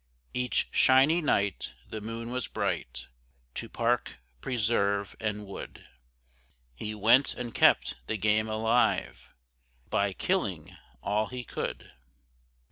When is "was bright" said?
2.31-3.07